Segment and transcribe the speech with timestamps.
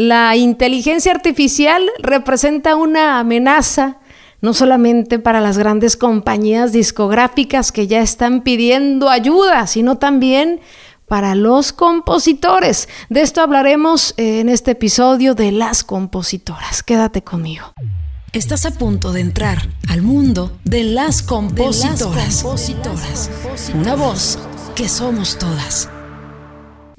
[0.00, 3.98] La inteligencia artificial representa una amenaza
[4.40, 10.60] no solamente para las grandes compañías discográficas que ya están pidiendo ayuda, sino también
[11.06, 12.88] para los compositores.
[13.10, 16.82] De esto hablaremos en este episodio de las compositoras.
[16.82, 17.74] Quédate conmigo.
[18.32, 22.42] Estás a punto de entrar al mundo de las compositoras.
[23.74, 24.38] Una voz
[24.74, 25.90] que somos todas.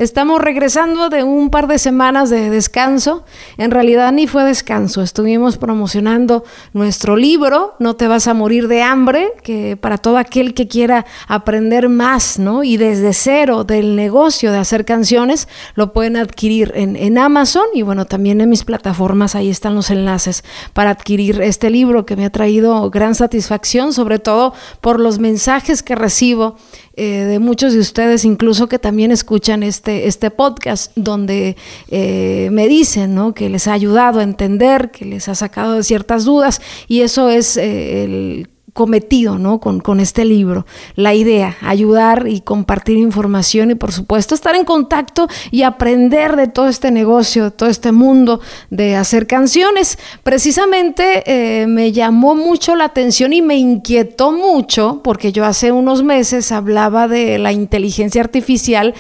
[0.02, 3.24] Estamos regresando de un par de semanas de descanso.
[3.60, 5.04] En realidad ni fue descanso.
[5.04, 10.56] Estuvimos promocionando nuestro libro, No te vas a morir de hambre, que para todo aquel
[10.56, 12.64] que quiera aprender más, ¿no?
[12.64, 17.84] Y desde cero del negocio de hacer canciones, lo pueden adquirir en, en Amazon y
[17.84, 22.26] bueno, también en mis plataformas, ahí están los enlaces para adquirir este libro que me
[22.26, 26.56] ha traído gran satisfacción, sobre todo por los mensajes que recibo
[26.96, 31.56] eh, de muchos de ustedes, incluso que también escuchan este, este podcast, donde
[31.90, 33.34] eh, me dicen ¿no?
[33.34, 37.30] que les ha ayudado a entender, que les ha sacado de ciertas dudas, y eso
[37.30, 39.60] es eh, el cometido ¿no?
[39.60, 40.66] Con, con, este libro.
[40.96, 46.48] La idea, ayudar y compartir información y por supuesto estar en contacto y aprender de
[46.48, 49.98] todo este negocio, de todo este mundo de hacer canciones.
[50.24, 56.04] Precisamente eh, me llamó mucho la atención y me inquietó mucho porque yo hace unos
[56.04, 58.94] meses hablaba de la inteligencia artificial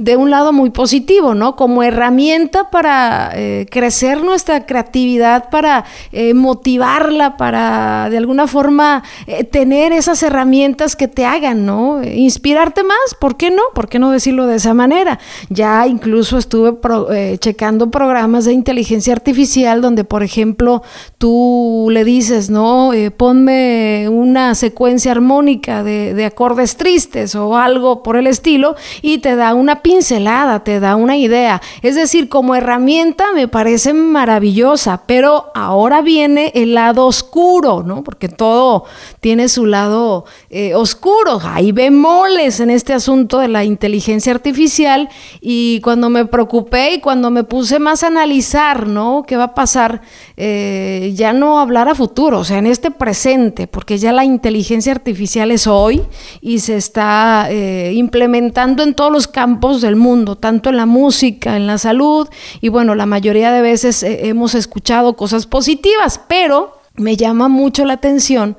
[0.00, 1.56] de un lado muy positivo, ¿no?
[1.56, 9.44] Como herramienta para eh, crecer nuestra creatividad, para eh, motivarla, para de alguna forma eh,
[9.44, 12.02] tener esas herramientas que te hagan, ¿no?
[12.02, 13.60] Inspirarte más, ¿por qué no?
[13.74, 15.18] ¿Por qué no decirlo de esa manera?
[15.50, 16.78] Ya incluso estuve
[17.38, 20.82] checando programas de inteligencia artificial donde, por ejemplo,
[21.18, 22.92] tú le dices, ¿no?
[23.18, 29.36] ponme una secuencia armónica de, de acordes tristes o algo por el estilo y te
[29.36, 31.60] da una pincelada, te da una idea.
[31.82, 38.04] Es decir, como herramienta me parece maravillosa, pero ahora viene el lado oscuro, ¿no?
[38.04, 38.84] Porque todo
[39.18, 41.40] tiene su lado eh, oscuro.
[41.42, 45.08] Hay bemoles en este asunto de la inteligencia artificial
[45.40, 49.24] y cuando me preocupé y cuando me puse más a analizar, ¿no?
[49.26, 50.02] ¿Qué va a pasar?
[50.36, 54.92] Eh, ya no hablar a futuro, o sea, en este presente, porque ya la inteligencia
[54.92, 56.02] artificial es hoy
[56.40, 61.56] y se está eh, implementando en todos los campos del mundo, tanto en la música,
[61.56, 62.28] en la salud,
[62.60, 67.84] y bueno, la mayoría de veces eh, hemos escuchado cosas positivas, pero me llama mucho
[67.84, 68.56] la atención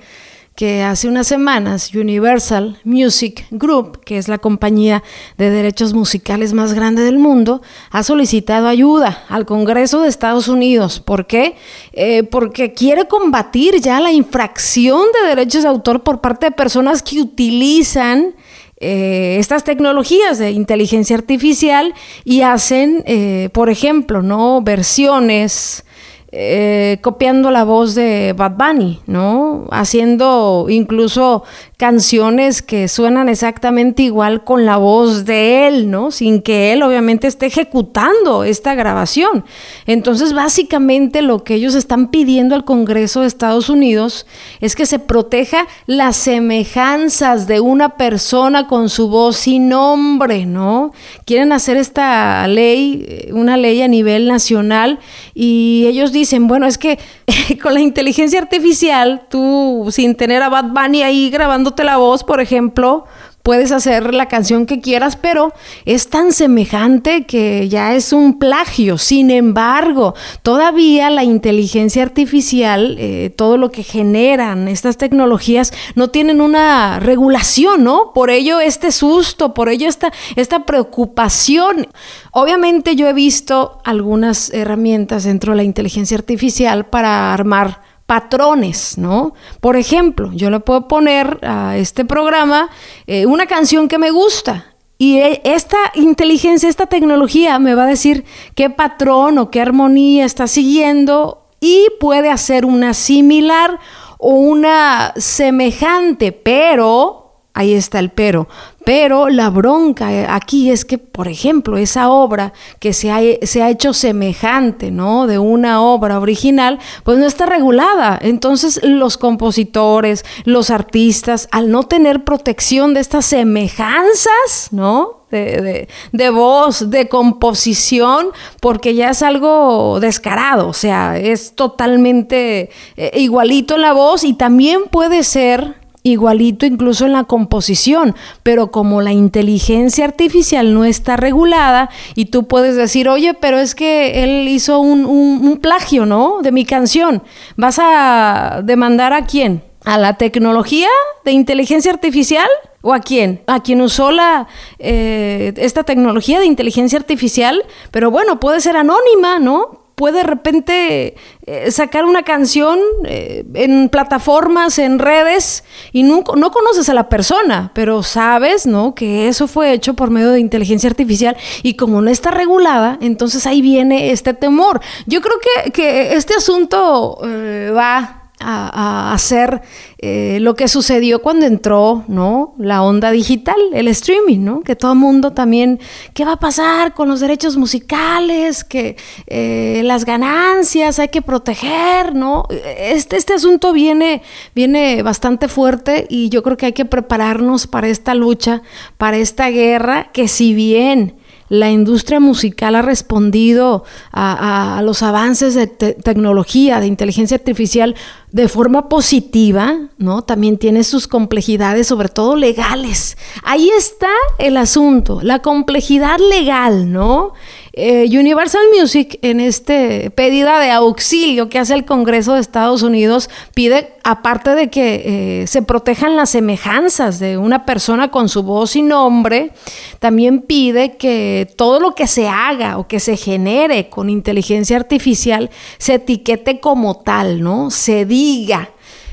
[0.55, 5.01] que hace unas semanas Universal Music Group, que es la compañía
[5.37, 10.99] de derechos musicales más grande del mundo, ha solicitado ayuda al Congreso de Estados Unidos.
[10.99, 11.55] ¿Por qué?
[11.93, 17.01] Eh, porque quiere combatir ya la infracción de derechos de autor por parte de personas
[17.01, 18.35] que utilizan
[18.81, 21.93] eh, estas tecnologías de inteligencia artificial
[22.23, 24.61] y hacen, eh, por ejemplo, ¿no?
[24.61, 25.85] versiones
[26.31, 29.67] eh, copiando la voz de Bad Bunny, ¿no?
[29.69, 31.43] Haciendo incluso
[31.81, 36.11] canciones que suenan exactamente igual con la voz de él, ¿no?
[36.11, 39.45] Sin que él obviamente esté ejecutando esta grabación.
[39.87, 44.27] Entonces, básicamente lo que ellos están pidiendo al Congreso de Estados Unidos
[44.59, 50.91] es que se proteja las semejanzas de una persona con su voz y nombre, ¿no?
[51.25, 54.99] Quieren hacer esta ley, eh, una ley a nivel nacional
[55.33, 56.99] y ellos dicen, bueno, es que
[57.63, 62.41] con la inteligencia artificial, tú sin tener a Bad Bunny ahí grabando la voz, por
[62.41, 63.05] ejemplo,
[63.43, 65.53] puedes hacer la canción que quieras, pero
[65.85, 68.97] es tan semejante que ya es un plagio.
[68.97, 76.41] Sin embargo, todavía la inteligencia artificial, eh, todo lo que generan estas tecnologías, no tienen
[76.41, 78.11] una regulación, ¿no?
[78.13, 81.87] Por ello este susto, por ello esta, esta preocupación.
[82.31, 89.33] Obviamente yo he visto algunas herramientas dentro de la inteligencia artificial para armar patrones, ¿no?
[89.61, 92.69] Por ejemplo, yo le puedo poner a este programa
[93.07, 94.65] eh, una canción que me gusta
[94.97, 100.25] y e, esta inteligencia, esta tecnología me va a decir qué patrón o qué armonía
[100.25, 103.79] está siguiendo y puede hacer una similar
[104.17, 107.21] o una semejante, pero
[107.53, 108.47] Ahí está el pero.
[108.83, 113.69] Pero la bronca aquí es que, por ejemplo, esa obra que se ha, se ha,
[113.69, 115.27] hecho semejante, ¿no?
[115.27, 118.17] De una obra original, pues no está regulada.
[118.21, 125.21] Entonces los compositores, los artistas, al no tener protección de estas semejanzas, ¿no?
[125.29, 128.27] De, de, voz, de composición,
[128.59, 134.81] porque ya es algo descarado, o sea, es totalmente eh, igualito la voz y también
[134.91, 141.89] puede ser igualito incluso en la composición, pero como la inteligencia artificial no está regulada
[142.15, 146.41] y tú puedes decir, oye, pero es que él hizo un, un plagio, ¿no?
[146.41, 147.23] De mi canción,
[147.55, 149.63] ¿vas a demandar a quién?
[149.83, 150.89] ¿A la tecnología
[151.25, 152.47] de inteligencia artificial?
[152.81, 153.41] ¿O a quién?
[153.47, 154.47] ¿A quien usó la,
[154.79, 157.63] eh, esta tecnología de inteligencia artificial?
[157.91, 159.80] Pero bueno, puede ser anónima, ¿no?
[160.01, 161.15] Puede de repente
[161.45, 167.07] eh, sacar una canción eh, en plataformas, en redes, y no, no, conoces a la
[167.07, 168.95] persona, pero sabes, ¿no?
[168.95, 173.45] Que eso fue hecho por medio de inteligencia artificial y como no está regulada, entonces
[173.45, 174.81] ahí viene este temor.
[175.05, 179.61] Yo creo que, que este asunto va a, hacer
[179.97, 182.55] eh, lo que sucedió cuando entró, ¿no?
[182.57, 184.61] La onda digital, el streaming, ¿no?
[184.61, 185.79] Que todo el mundo también,
[186.13, 188.63] ¿qué va a pasar con los derechos musicales?
[188.63, 188.97] Que
[189.27, 192.45] eh, las ganancias hay que proteger, ¿no?
[192.77, 194.21] Este, este asunto viene,
[194.55, 198.61] viene bastante fuerte y yo creo que hay que prepararnos para esta lucha,
[198.97, 201.20] para esta guerra, que si bien
[201.51, 203.83] la industria musical ha respondido
[204.13, 207.93] a, los avances de tecnología, de inteligencia artificial
[208.31, 210.21] de forma positiva, ¿no?
[210.21, 213.17] También tiene sus complejidades, sobre todo legales.
[213.43, 214.07] Ahí está
[214.39, 217.33] el asunto, la complejidad legal, ¿no?
[217.73, 223.29] Eh, Universal Music, en este pedida de auxilio que hace el Congreso de Estados Unidos,
[223.53, 228.75] pide, aparte de que eh, se protejan las semejanzas de una persona con su voz
[228.75, 229.53] y nombre,
[229.99, 235.49] también pide que todo lo que se haga o que se genere con inteligencia artificial
[235.77, 237.71] se etiquete como tal, ¿no?
[237.71, 238.71] Se diga.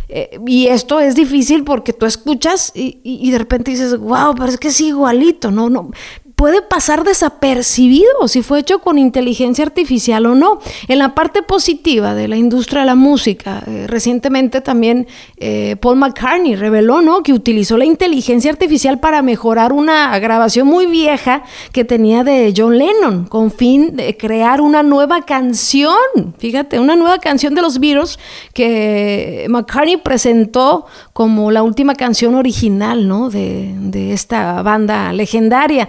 [0.08, 4.46] Eh, y esto es difícil porque tú escuchas y, y, de repente dices, wow, pero
[4.46, 5.90] es que es igualito, no, no
[6.38, 10.60] puede pasar desapercibido si fue hecho con inteligencia artificial o no.
[10.86, 15.08] En la parte positiva de la industria de la música, eh, recientemente también
[15.38, 17.24] eh, Paul McCartney reveló ¿no?
[17.24, 21.42] que utilizó la inteligencia artificial para mejorar una grabación muy vieja
[21.72, 25.96] que tenía de John Lennon, con fin de crear una nueva canción,
[26.38, 28.16] fíjate, una nueva canción de los Beatles
[28.54, 33.28] que McCartney presentó como la última canción original ¿no?
[33.28, 35.88] de, de esta banda legendaria.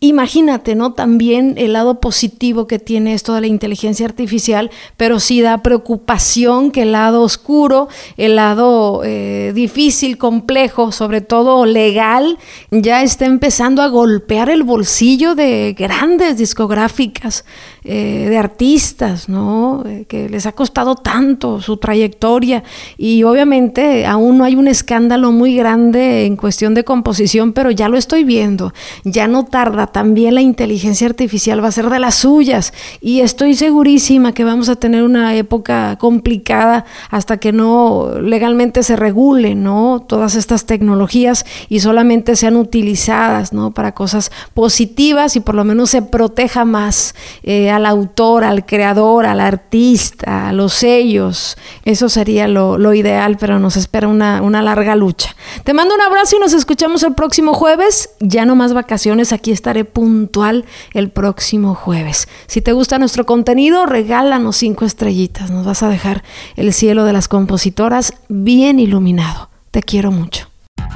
[0.00, 0.92] Imagínate, ¿no?
[0.92, 6.70] También el lado positivo que tiene esto de la inteligencia artificial, pero sí da preocupación
[6.70, 12.38] que el lado oscuro, el lado eh, difícil, complejo, sobre todo legal,
[12.70, 17.44] ya está empezando a golpear el bolsillo de grandes discográficas.
[17.90, 19.82] Eh, de artistas, ¿no?
[19.86, 22.62] Eh, que les ha costado tanto su trayectoria
[22.98, 27.88] y obviamente aún no hay un escándalo muy grande en cuestión de composición, pero ya
[27.88, 28.74] lo estoy viendo,
[29.04, 33.54] ya no tarda, también la inteligencia artificial va a ser de las suyas y estoy
[33.54, 40.04] segurísima que vamos a tener una época complicada hasta que no legalmente se regule, ¿no?
[40.06, 43.70] Todas estas tecnologías y solamente sean utilizadas, ¿no?
[43.70, 49.26] Para cosas positivas y por lo menos se proteja más eh, al autor, al creador,
[49.26, 51.56] al artista, a los sellos.
[51.84, 55.34] Eso sería lo, ideal, pero nos espera una, una, larga lucha.
[55.64, 58.10] Te mando un abrazo y nos escuchamos el próximo jueves.
[58.20, 62.26] Ya no más vacaciones, aquí estaré puntual el próximo jueves.
[62.46, 65.50] Si te gusta nuestro contenido, regálanos cinco estrellitas.
[65.50, 66.24] Nos vas a dejar
[66.56, 69.50] el cielo de las compositoras bien iluminado.
[69.70, 70.48] Te quiero mucho.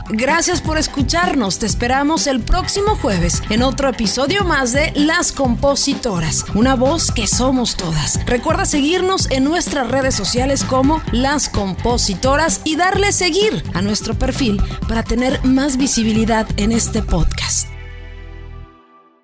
[0.09, 1.59] Gracias por escucharnos.
[1.59, 7.27] Te esperamos el próximo jueves en otro episodio más de Las Compositoras, una voz que
[7.27, 8.25] somos todas.
[8.25, 14.63] Recuerda seguirnos en nuestras redes sociales como Las Compositoras y darle seguir a nuestro perfil
[14.89, 17.69] para tener más visibilidad en este podcast.